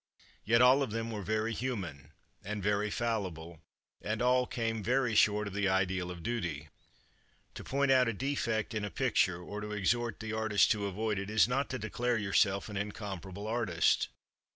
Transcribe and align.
Yet 0.43 0.63
all 0.63 0.81
of 0.81 0.89
them 0.89 1.11
were 1.11 1.21
very 1.21 1.53
human 1.53 2.11
and 2.43 2.63
very 2.63 2.89
fallible, 2.89 3.59
and 4.01 4.19
all 4.19 4.47
came 4.47 4.81
very 4.81 5.13
short 5.13 5.45
of 5.45 5.53
the 5.53 5.69
ideal 5.69 6.09
of 6.09 6.23
duty. 6.23 6.69
To 7.53 7.63
point 7.63 7.91
out 7.91 8.07
a 8.07 8.13
defect 8.13 8.73
in 8.73 8.83
a 8.83 8.89
picture, 8.89 9.39
or 9.43 9.61
to 9.61 9.73
exhort 9.73 10.19
the 10.19 10.33
artist 10.33 10.71
to 10.71 10.87
avoid 10.87 11.19
it, 11.19 11.29
is 11.29 11.47
not 11.47 11.69
to 11.69 11.77
declare 11.77 12.17
yourself 12.17 12.67
an 12.67 12.77
incomparable 12.77 13.45
artist. 13.45 14.07